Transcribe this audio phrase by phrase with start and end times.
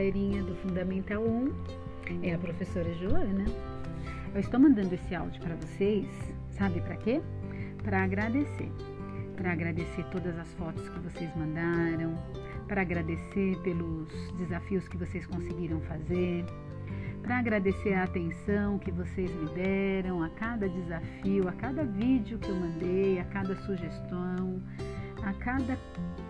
[0.00, 1.52] galerinha do Fundamental 1.
[2.22, 3.44] É a professora Joana.
[4.34, 6.06] Eu estou mandando esse áudio para vocês,
[6.48, 7.20] sabe para quê?
[7.82, 8.72] Para agradecer.
[9.36, 12.14] Para agradecer todas as fotos que vocês mandaram,
[12.66, 14.08] para agradecer pelos
[14.38, 16.46] desafios que vocês conseguiram fazer,
[17.20, 22.48] para agradecer a atenção que vocês me deram a cada desafio, a cada vídeo que
[22.48, 24.62] eu mandei, a cada sugestão,
[25.22, 25.78] a cada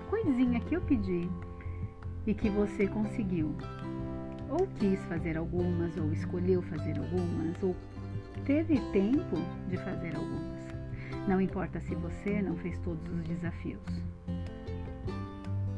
[0.08, 1.30] coisinha que eu pedi
[2.26, 3.54] e que você conseguiu.
[4.48, 7.74] Ou quis fazer algumas, ou escolheu fazer algumas, ou
[8.44, 9.36] teve tempo
[9.68, 10.60] de fazer algumas.
[11.28, 13.80] Não importa se você não fez todos os desafios.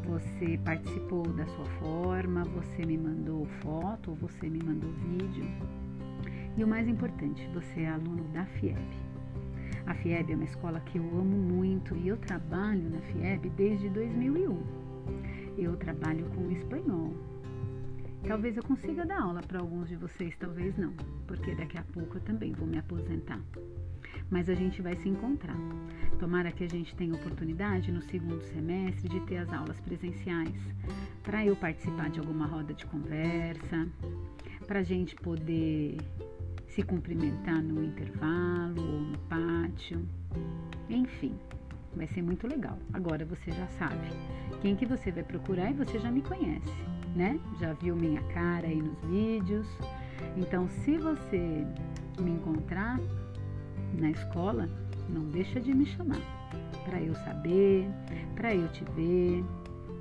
[0.06, 5.46] Você participou da sua forma, você me mandou foto ou você me mandou vídeo.
[6.56, 8.79] E o mais importante, você é aluno da FIEB.
[9.87, 13.88] A FIEB é uma escola que eu amo muito e eu trabalho na FIEB desde
[13.88, 14.82] 2001.
[15.56, 17.15] Eu trabalho com espanhol.
[18.26, 20.93] Talvez eu consiga dar aula para alguns de vocês, talvez não,
[21.26, 23.40] porque daqui a pouco eu também vou me aposentar.
[24.30, 25.57] Mas a gente vai se encontrar.
[26.18, 30.57] Tomara que a gente tenha oportunidade no segundo semestre de ter as aulas presenciais,
[31.23, 33.88] para eu participar de alguma roda de conversa,
[34.66, 35.98] para a gente poder
[36.69, 40.01] se cumprimentar no intervalo ou no pátio.
[40.88, 41.35] Enfim,
[41.95, 42.79] vai ser muito legal.
[42.93, 44.09] Agora você já sabe
[44.60, 46.73] quem que você vai procurar e você já me conhece,
[47.15, 47.38] né?
[47.59, 49.66] Já viu minha cara aí nos vídeos.
[50.37, 51.66] Então, se você
[52.20, 52.98] me encontrar
[53.98, 54.68] na escola,
[55.09, 56.20] não deixa de me chamar
[56.85, 57.88] para eu saber,
[58.35, 59.45] para eu te ver,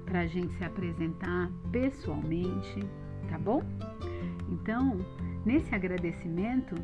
[0.05, 2.83] para a gente se apresentar pessoalmente,
[3.29, 3.63] tá bom?
[4.49, 4.99] Então,
[5.45, 6.75] nesse agradecimento,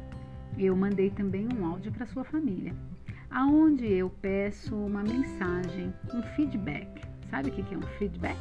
[0.57, 2.73] eu mandei também um áudio para sua família,
[3.29, 7.01] aonde eu peço uma mensagem, um feedback.
[7.29, 8.37] Sabe o que é um feedback?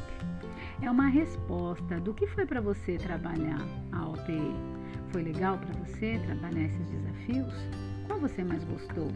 [0.81, 3.59] É uma resposta do que foi para você trabalhar
[3.91, 4.55] a OPE.
[5.11, 7.53] Foi legal para você trabalhar esses desafios?
[8.07, 9.07] Qual você mais gostou?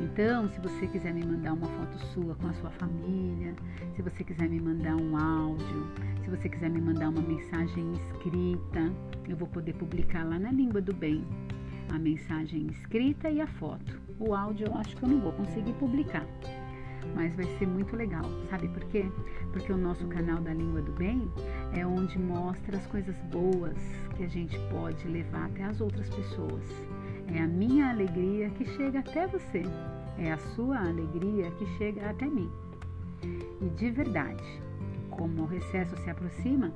[0.00, 3.54] Então, se você quiser me mandar uma foto sua com a sua família,
[3.94, 5.86] se você quiser me mandar um áudio,
[6.24, 8.92] se você quiser me mandar uma mensagem escrita,
[9.28, 11.24] eu vou poder publicar lá na Língua do Bem
[11.92, 14.03] a mensagem escrita e a foto.
[14.18, 16.24] O áudio eu acho que eu não vou conseguir publicar,
[17.14, 18.24] mas vai ser muito legal.
[18.48, 19.04] Sabe por quê?
[19.52, 21.30] Porque o nosso canal da Língua do Bem
[21.76, 23.76] é onde mostra as coisas boas
[24.16, 26.64] que a gente pode levar até as outras pessoas.
[27.34, 29.62] É a minha alegria que chega até você.
[30.18, 32.50] É a sua alegria que chega até mim.
[33.60, 34.44] E de verdade,
[35.10, 36.72] como o recesso se aproxima,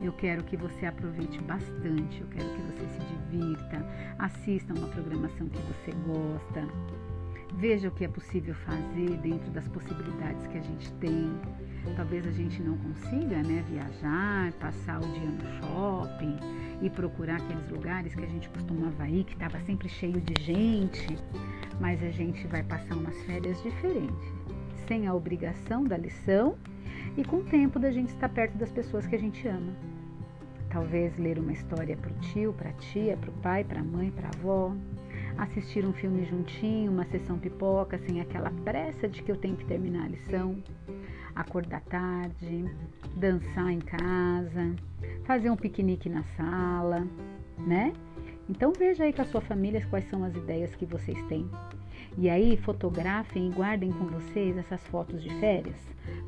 [0.00, 3.86] eu quero que você aproveite bastante, eu quero que você se divirta,
[4.18, 6.66] assista uma programação que você gosta,
[7.54, 11.30] veja o que é possível fazer dentro das possibilidades que a gente tem.
[11.96, 16.36] Talvez a gente não consiga né, viajar, passar o dia no shopping,
[16.82, 21.18] e procurar aqueles lugares que a gente costumava ir, que estava sempre cheio de gente,
[21.78, 24.32] mas a gente vai passar umas férias diferentes,
[24.86, 26.56] sem a obrigação da lição
[27.16, 29.72] e com o tempo da gente estar perto das pessoas que a gente ama.
[30.70, 33.84] Talvez ler uma história para o tio, para a tia, para o pai, para a
[33.84, 34.72] mãe, para a avó,
[35.36, 39.64] assistir um filme juntinho, uma sessão pipoca, sem aquela pressa de que eu tenho que
[39.64, 40.62] terminar a lição,
[41.34, 42.64] acordar tarde,
[43.16, 44.74] dançar em casa,
[45.24, 47.06] fazer um piquenique na sala,
[47.58, 47.92] né?
[48.48, 51.48] Então veja aí com a sua família quais são as ideias que vocês têm.
[52.18, 55.76] E aí fotografem e guardem com vocês essas fotos de férias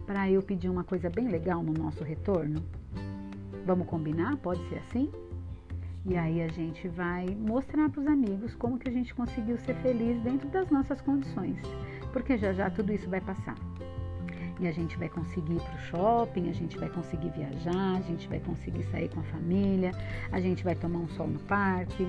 [0.06, 2.62] para eu pedir uma coisa bem legal no nosso retorno.
[3.66, 4.36] Vamos combinar?
[4.38, 5.10] Pode ser assim?
[6.04, 9.74] E aí a gente vai mostrar para os amigos como que a gente conseguiu ser
[9.76, 11.58] feliz dentro das nossas condições,
[12.12, 13.54] porque já já tudo isso vai passar
[14.62, 18.00] e a gente vai conseguir ir para o shopping, a gente vai conseguir viajar, a
[18.02, 19.90] gente vai conseguir sair com a família,
[20.30, 22.06] a gente vai tomar um sol no parque,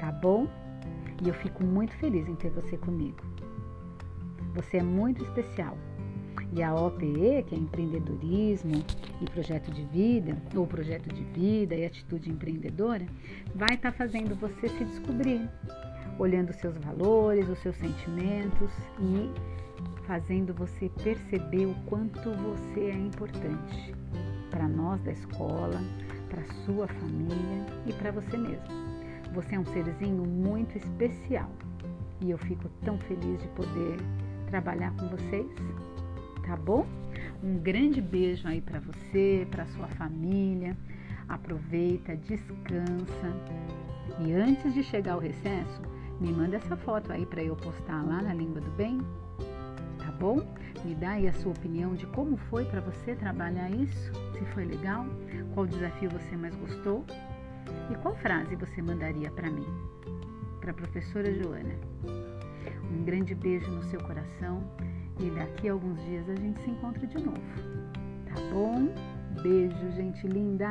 [0.00, 0.48] tá bom?
[1.22, 3.18] E eu fico muito feliz em ter você comigo.
[4.54, 5.76] Você é muito especial.
[6.52, 8.82] E a OPE, que é empreendedorismo
[9.20, 13.06] e projeto de vida, ou projeto de vida e atitude empreendedora,
[13.54, 15.48] vai estar tá fazendo você se descobrir,
[16.18, 19.30] olhando os seus valores, os seus sentimentos e
[20.06, 23.94] fazendo você perceber o quanto você é importante
[24.50, 25.80] para nós da escola,
[26.28, 28.89] para sua família e para você mesmo.
[29.34, 31.50] Você é um serzinho muito especial
[32.20, 33.96] e eu fico tão feliz de poder
[34.48, 35.46] trabalhar com vocês,
[36.46, 36.86] tá bom?
[37.42, 40.76] Um grande beijo aí para você, para sua família.
[41.28, 43.32] Aproveita, descansa.
[44.20, 45.80] E antes de chegar ao recesso,
[46.20, 49.00] me manda essa foto aí para eu postar lá na Língua do Bem
[50.20, 50.46] bom?
[50.84, 54.66] Me dá aí a sua opinião de como foi para você trabalhar isso, se foi
[54.66, 55.06] legal,
[55.54, 57.04] qual desafio você mais gostou
[57.90, 59.66] e qual frase você mandaria para mim,
[60.60, 61.74] para a professora Joana.
[62.90, 64.62] Um grande beijo no seu coração
[65.18, 67.40] e daqui a alguns dias a gente se encontra de novo.
[68.26, 68.88] Tá bom?
[69.42, 70.70] Beijo, gente linda!